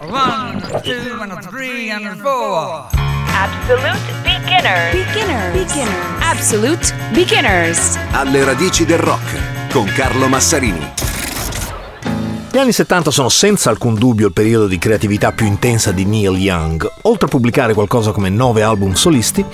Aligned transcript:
One, 0.00 0.60
two, 0.82 1.20
and 1.20 1.48
three, 1.48 1.90
and 1.90 2.20
four. 2.20 2.88
Absolute 3.26 3.98
beginners. 4.22 4.92
Beginners. 4.92 5.52
Beginners. 5.52 6.20
Absolute 6.20 6.94
beginners. 7.12 7.98
Alle 8.12 8.44
radici 8.44 8.84
del 8.84 8.98
rock 8.98 9.70
con 9.70 9.86
Carlo 9.86 10.28
Massarini. 10.28 10.92
Gli 12.50 12.56
anni 12.56 12.72
70 12.72 13.10
sono 13.10 13.28
senza 13.28 13.70
alcun 13.70 13.94
dubbio 13.94 14.28
il 14.28 14.32
periodo 14.32 14.66
di 14.66 14.78
creatività 14.78 15.32
più 15.32 15.46
intensa 15.46 15.92
di 15.92 16.04
Neil 16.04 16.36
Young. 16.38 16.90
Oltre 17.02 17.26
a 17.26 17.28
pubblicare 17.28 17.74
qualcosa 17.74 18.10
come 18.10 18.30
nove 18.30 18.62
album 18.62 18.94
solisti, 18.94 19.44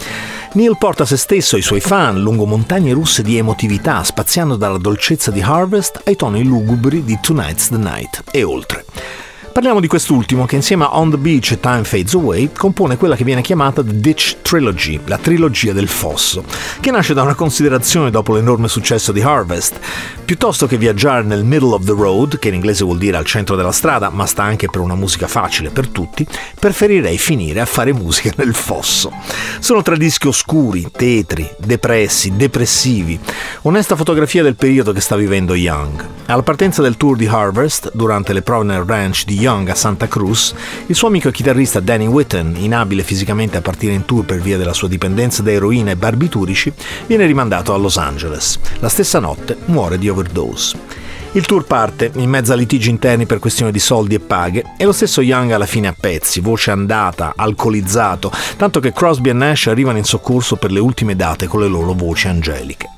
Neil 0.55 0.77
porta 0.79 1.05
se 1.05 1.17
stesso 1.17 1.57
e 1.57 1.59
i 1.59 1.63
suoi 1.63 1.81
fan 1.81 2.21
lungo 2.21 2.47
montagne 2.47 2.93
russe 2.93 3.23
di 3.23 3.37
emotività, 3.37 4.05
spaziando 4.05 4.55
dalla 4.55 4.79
dolcezza 4.79 5.33
di 5.33 5.41
Harvest 5.41 6.03
ai 6.05 6.15
toni 6.15 6.45
lugubri 6.45 7.03
di 7.03 7.19
Tonight's 7.21 7.71
the 7.71 7.77
Night 7.77 8.23
e 8.31 8.45
oltre. 8.45 8.85
Parliamo 9.55 9.79
di 9.79 9.87
quest'ultimo 9.87 10.47
che 10.47 10.57
insieme 10.57 10.83
a 10.83 10.99
On 10.99 11.11
the 11.11 11.17
Beach 11.17 11.53
e 11.53 11.61
Time 11.61 11.85
Fades 11.85 12.15
Away 12.15 12.51
compone 12.53 12.97
quella 12.97 13.15
che 13.15 13.23
viene 13.23 13.41
chiamata 13.41 13.85
The 13.85 14.01
Ditch 14.01 14.39
Trilogy, 14.43 14.99
la 15.05 15.17
trilogia 15.17 15.73
del 15.73 15.87
fosso, 15.87 16.43
che 16.81 16.91
nasce 16.91 17.15
da 17.15 17.23
una 17.23 17.37
considerazione 17.37 18.11
dopo 18.11 18.35
l'enorme 18.35 18.67
successo 18.67 19.13
di 19.13 19.23
Harvest. 19.23 19.79
Piuttosto 20.25 20.67
che 20.67 20.77
viaggiare 20.77 21.23
nel 21.23 21.45
middle 21.45 21.73
of 21.73 21.85
the 21.85 21.93
road, 21.93 22.41
che 22.41 22.49
in 22.49 22.55
inglese 22.55 22.83
vuol 22.83 22.99
dire 22.99 23.17
al 23.17 23.27
centro 23.27 23.55
della 23.55 23.71
strada, 23.71 24.11
ma 24.11 24.27
sta 24.27 24.43
anche 24.43 24.69
per 24.69 24.81
una 24.81 24.97
musica 24.97 25.29
facile 25.29 25.71
per 25.71 25.87
tutti, 25.87 26.27
preferirei 26.59 27.17
finire 27.17 27.61
a 27.61 27.67
fare 27.67 27.93
musica 27.93 28.33
nel 28.37 28.55
fosso. 28.55 29.13
Sono 29.61 29.83
tre 29.83 29.97
dischi 29.97 30.27
oscuri, 30.27 30.89
tetri, 30.91 31.49
depressi, 31.59 32.35
depressivi, 32.35 33.21
onesta 33.63 33.95
fotografia 33.95 34.43
del 34.43 34.57
periodo 34.57 34.91
che 34.91 35.01
sta 35.01 35.15
vivendo 35.15 35.55
Young. 35.55 36.05
Alla 36.27 36.43
partenza 36.43 36.83
del 36.83 36.97
tour 36.97 37.17
di 37.17 37.27
Harvest, 37.27 37.93
durante 37.95 38.33
le 38.33 38.43
prove 38.43 38.65
nel 38.65 38.83
ranch 38.83 39.25
di 39.25 39.43
Young 39.45 39.69
a 39.69 39.75
Santa 39.75 40.09
Cruz, 40.09 40.55
il 40.87 40.95
suo 40.95 41.09
amico 41.09 41.31
chitarrista 41.31 41.79
Danny 41.79 42.07
Whitten, 42.07 42.57
inabile 42.57 43.03
fisicamente 43.03 43.59
a 43.59 43.61
partire 43.61 43.93
in 43.93 44.07
tour 44.07 44.25
per 44.25 44.41
via 44.41 44.57
della 44.57 44.73
sua 44.73 44.89
dipendenza 44.89 45.43
da 45.43 45.51
eroina 45.51 45.91
e 45.91 45.97
barbiturici, 45.97 46.73
viene 47.07 47.27
rimandato 47.27 47.75
a 47.75 47.77
Los 47.77 47.99
Angeles. 47.99 48.59
La 48.79 48.89
stessa 48.89 49.19
notte 49.19 49.59
muore 49.67 49.99
di 49.99 50.09
overdose. 50.09 51.04
Il 51.37 51.47
tour 51.47 51.65
parte 51.65 52.13
in 52.15 52.31
mezzo 52.31 52.53
a 52.53 52.55
litigi 52.55 52.91
interni 52.91 53.27
per 53.27 53.41
questioni 53.41 53.73
di 53.73 53.81
soldi 53.81 54.15
e 54.15 54.21
paghe 54.21 54.75
e 54.77 54.85
lo 54.85 54.93
stesso 54.93 55.21
Young 55.21 55.51
alla 55.51 55.67
fine 55.67 55.89
a 55.89 55.95
pezzi, 55.99 56.39
voce 56.39 56.71
andata, 56.71 57.33
alcolizzato, 57.35 58.31
tanto 58.57 58.79
che 58.79 58.93
Crosby 58.93 59.31
e 59.31 59.33
Nash 59.33 59.67
arrivano 59.67 59.99
in 59.99 60.05
soccorso 60.05 60.55
per 60.55 60.71
le 60.71 60.79
ultime 60.79 61.17
date 61.17 61.49
con 61.49 61.59
le 61.59 61.67
loro 61.67 61.93
voci 61.93 62.29
angeliche. 62.29 62.89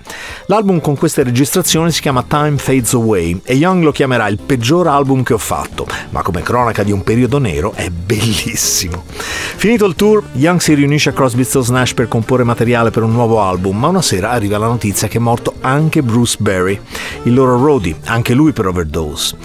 L'album 0.49 0.81
con 0.81 0.97
queste 0.97 1.25
registrazioni 1.25 1.91
si 1.91 2.01
chiama 2.01 2.23
Time 2.23 2.57
Fades 2.59 2.93
Away 2.95 3.41
e 3.43 3.55
Young 3.55 3.83
lo 3.83 3.91
chiamerà 3.91 4.29
il 4.29 4.39
peggior 4.39 4.87
album 4.87 5.25
che 5.25 5.35
ho 5.35 5.39
fatto, 5.39 5.87
ma 6.11 6.23
come 6.23 6.43
cronaca 6.43 6.85
di 6.85 6.93
un 6.93 7.03
periodo 7.03 7.39
nero 7.39 7.73
è 7.75 7.91
bellissimo. 7.91 9.03
Finito 9.09 9.87
il 9.87 9.97
tour, 9.97 10.23
Young 10.35 10.61
si 10.61 10.75
riunisce 10.75 11.09
a 11.09 11.13
Crosby, 11.13 11.43
Stills 11.43 11.71
Nash 11.71 11.95
per 11.95 12.07
comporre 12.07 12.45
materiale 12.45 12.91
per 12.91 13.03
un 13.03 13.13
nuovo 13.13 13.41
album, 13.41 13.77
ma 13.77 13.89
una 13.89 14.03
sera 14.03 14.31
arriva 14.31 14.59
la 14.59 14.67
notizia 14.67 15.09
che 15.09 15.17
è 15.17 15.21
morto 15.21 15.55
anche 15.63 16.03
Bruce 16.03 16.37
Berry, 16.39 16.79
il 17.25 17.35
loro 17.35 17.57
roadie, 17.57 17.97
anche 18.05 18.26
lui 18.35 18.53
per 18.53 18.67
overdose. 18.67 19.37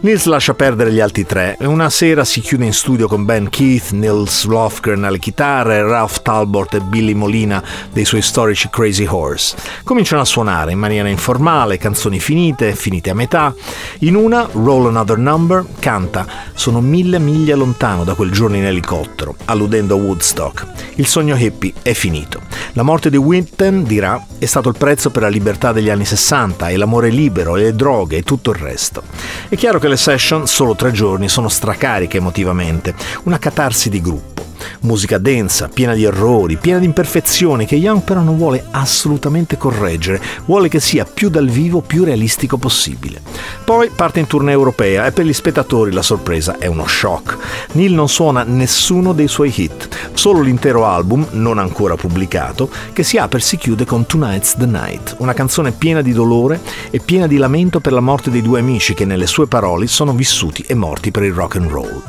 Nils 0.00 0.26
lascia 0.26 0.54
perdere 0.54 0.92
gli 0.92 1.00
altri 1.00 1.26
tre 1.26 1.56
e 1.58 1.66
una 1.66 1.90
sera 1.90 2.24
si 2.24 2.40
chiude 2.40 2.64
in 2.64 2.72
studio 2.72 3.08
con 3.08 3.24
Ben 3.24 3.48
Keith, 3.48 3.90
Nils 3.90 4.44
Lofgren 4.44 5.02
alle 5.02 5.18
chitarre, 5.18 5.82
Ralph 5.82 6.22
Talbot 6.22 6.74
e 6.74 6.80
Billy 6.80 7.14
Molina 7.14 7.60
dei 7.92 8.04
suoi 8.04 8.22
storici 8.22 8.68
Crazy 8.70 9.06
Horse. 9.08 9.56
Cominciano 9.82 10.22
a 10.22 10.24
suonare 10.24 10.70
in 10.70 10.78
maniera 10.78 11.08
informale, 11.08 11.78
canzoni 11.78 12.20
finite, 12.20 12.76
finite 12.76 13.10
a 13.10 13.14
metà. 13.14 13.52
In 14.00 14.14
una, 14.14 14.48
Roll 14.52 14.86
Another 14.86 15.18
Number, 15.18 15.66
canta 15.80 16.24
Sono 16.54 16.80
mille 16.80 17.18
miglia 17.18 17.56
lontano 17.56 18.04
da 18.04 18.14
quel 18.14 18.30
giorno 18.30 18.54
in 18.54 18.66
elicottero, 18.66 19.34
alludendo 19.46 19.94
a 19.94 19.98
Woodstock. 19.98 20.66
Il 20.94 21.06
sogno 21.08 21.34
hippie 21.34 21.72
è 21.82 21.92
finito. 21.92 22.40
La 22.74 22.84
morte 22.84 23.10
di 23.10 23.16
Whitten, 23.16 23.82
dirà, 23.82 24.24
è 24.38 24.46
stato 24.46 24.68
il 24.68 24.76
prezzo 24.78 25.10
per 25.10 25.22
la 25.22 25.28
libertà 25.28 25.72
degli 25.72 25.90
anni 25.90 26.04
60 26.04 26.68
e 26.68 26.76
l'amore 26.76 27.08
libero 27.08 27.56
e 27.56 27.62
le 27.62 27.74
droghe 27.74 28.18
e 28.18 28.22
tutto 28.22 28.50
il 28.50 28.58
resto. 28.58 29.02
È 29.48 29.56
chiaro 29.56 29.80
che 29.80 29.87
le 29.88 29.96
session, 29.96 30.46
solo 30.46 30.74
tre 30.74 30.92
giorni, 30.92 31.28
sono 31.28 31.48
stracariche 31.48 32.18
emotivamente, 32.18 32.94
una 33.24 33.38
catarsi 33.38 33.88
di 33.88 34.00
gruppo. 34.00 34.37
Musica 34.80 35.18
densa, 35.18 35.68
piena 35.68 35.94
di 35.94 36.04
errori, 36.04 36.56
piena 36.56 36.78
di 36.78 36.84
imperfezioni 36.84 37.66
che 37.66 37.74
Young 37.74 38.02
però 38.02 38.20
non 38.20 38.36
vuole 38.36 38.64
assolutamente 38.70 39.56
correggere, 39.56 40.22
vuole 40.44 40.68
che 40.68 40.78
sia 40.78 41.04
più 41.04 41.30
dal 41.30 41.48
vivo, 41.48 41.80
più 41.80 42.04
realistico 42.04 42.58
possibile. 42.58 43.20
Poi 43.64 43.90
parte 43.90 44.20
in 44.20 44.28
tournée 44.28 44.54
europea 44.54 45.06
e 45.06 45.12
per 45.12 45.26
gli 45.26 45.32
spettatori 45.32 45.90
la 45.92 46.02
sorpresa 46.02 46.58
è 46.58 46.66
uno 46.66 46.86
shock. 46.86 47.36
Neil 47.72 47.92
non 47.92 48.08
suona 48.08 48.44
nessuno 48.44 49.12
dei 49.12 49.28
suoi 49.28 49.52
hit, 49.54 49.88
solo 50.12 50.40
l'intero 50.40 50.86
album, 50.86 51.26
non 51.32 51.58
ancora 51.58 51.96
pubblicato, 51.96 52.70
che 52.92 53.02
si 53.02 53.18
apre 53.18 53.40
e 53.40 53.42
si 53.42 53.56
chiude 53.56 53.84
con 53.84 54.06
Tonight's 54.06 54.54
the 54.56 54.66
Night, 54.66 55.16
una 55.18 55.34
canzone 55.34 55.72
piena 55.72 56.02
di 56.02 56.12
dolore 56.12 56.60
e 56.90 57.00
piena 57.00 57.26
di 57.26 57.36
lamento 57.36 57.80
per 57.80 57.92
la 57.92 58.00
morte 58.00 58.30
dei 58.30 58.42
due 58.42 58.60
amici 58.60 58.94
che 58.94 59.04
nelle 59.04 59.26
sue 59.26 59.48
parole 59.48 59.88
sono 59.88 60.12
vissuti 60.12 60.64
e 60.66 60.74
morti 60.74 61.10
per 61.10 61.24
il 61.24 61.32
rock 61.32 61.56
and 61.56 61.68
roll. 61.68 62.02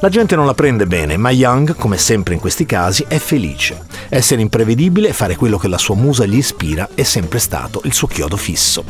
La 0.00 0.08
gente 0.08 0.36
non 0.36 0.46
la 0.46 0.54
prende 0.54 0.86
bene, 0.86 1.16
ma 1.16 1.30
Young, 1.30 1.76
come 1.76 1.96
sempre 1.96 2.13
in 2.34 2.40
questi 2.40 2.66
casi, 2.66 3.04
è 3.08 3.18
felice. 3.18 3.93
Essere 4.08 4.40
imprevedibile 4.40 5.08
e 5.08 5.12
fare 5.12 5.36
quello 5.36 5.58
che 5.58 5.68
la 5.68 5.78
sua 5.78 5.94
musa 5.94 6.26
gli 6.26 6.36
ispira 6.36 6.88
è 6.94 7.02
sempre 7.02 7.38
stato 7.38 7.80
il 7.84 7.92
suo 7.92 8.06
chiodo 8.06 8.36
fisso. 8.36 8.84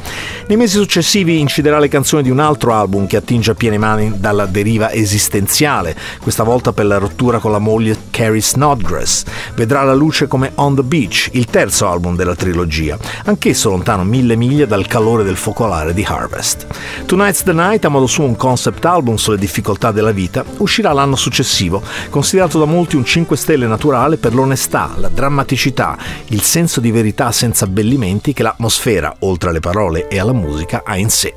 Nei 0.48 0.56
mesi 0.56 0.76
successivi 0.76 1.40
inciderà 1.40 1.78
le 1.78 1.88
canzoni 1.88 2.22
di 2.22 2.30
un 2.30 2.40
altro 2.40 2.72
album 2.74 3.06
che 3.06 3.16
attinge 3.16 3.52
a 3.52 3.54
piene 3.54 3.78
mani 3.78 4.14
dalla 4.16 4.46
deriva 4.46 4.92
esistenziale, 4.92 5.96
questa 6.20 6.42
volta 6.42 6.72
per 6.72 6.86
la 6.86 6.98
rottura 6.98 7.38
con 7.38 7.52
la 7.52 7.58
moglie 7.58 7.96
Carrie 8.10 8.42
Snodgrass. 8.42 9.24
Vedrà 9.54 9.82
la 9.82 9.94
luce 9.94 10.26
come 10.26 10.52
On 10.56 10.74
the 10.74 10.82
Beach, 10.82 11.30
il 11.32 11.46
terzo 11.46 11.88
album 11.88 12.16
della 12.16 12.34
trilogia, 12.34 12.98
anch'esso 13.24 13.70
lontano 13.70 14.04
mille 14.04 14.36
miglia 14.36 14.66
dal 14.66 14.86
calore 14.86 15.24
del 15.24 15.36
focolare 15.36 15.94
di 15.94 16.04
Harvest. 16.06 16.66
Tonight's 17.06 17.42
the 17.42 17.52
Night, 17.52 17.84
a 17.84 17.88
modo 17.88 18.06
suo 18.06 18.24
un 18.24 18.36
concept 18.36 18.84
album 18.84 19.16
sulle 19.16 19.38
difficoltà 19.38 19.90
della 19.92 20.12
vita, 20.12 20.44
uscirà 20.58 20.92
l'anno 20.92 21.16
successivo, 21.16 21.82
considerato 22.10 22.58
da 22.58 22.64
molti 22.64 22.96
un 22.96 23.04
5 23.04 23.36
stelle 23.36 23.66
naturale 23.66 24.16
per 24.16 24.34
l'onestà, 24.34 24.94
la 25.04 25.08
drammaticità, 25.08 25.98
il 26.28 26.40
senso 26.40 26.80
di 26.80 26.90
verità 26.90 27.30
senza 27.30 27.66
abbellimenti 27.66 28.32
che 28.32 28.42
l'atmosfera, 28.42 29.16
oltre 29.20 29.50
alle 29.50 29.60
parole 29.60 30.08
e 30.08 30.18
alla 30.18 30.32
musica, 30.32 30.82
ha 30.84 30.96
in 30.96 31.10
sé. 31.10 31.34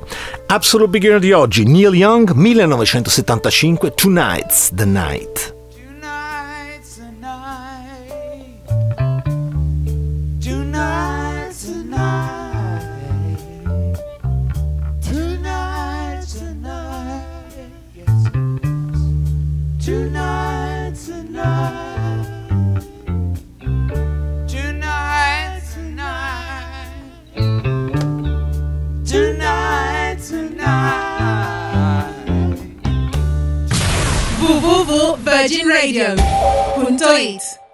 Absolute 0.48 0.90
Beginner 0.90 1.20
di 1.20 1.34
oggi, 1.34 1.66
Neil 1.66 1.94
Young, 1.94 2.32
1975, 2.32 3.94
Tonight's 3.94 4.72
the 4.74 4.86
Night. 4.86 5.57
Virgin 34.98 35.68
Radio. 35.68 36.16
Punto 36.74 37.12
eight. 37.12 37.67